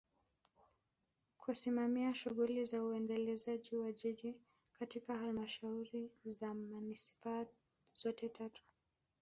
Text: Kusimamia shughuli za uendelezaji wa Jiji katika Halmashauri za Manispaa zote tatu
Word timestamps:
Kusimamia 1.37 2.13
shughuli 2.13 2.65
za 2.65 2.83
uendelezaji 2.83 3.75
wa 3.75 3.91
Jiji 3.91 4.35
katika 4.79 5.17
Halmashauri 5.17 6.11
za 6.25 6.53
Manispaa 6.53 7.45
zote 7.95 8.29
tatu 8.29 8.63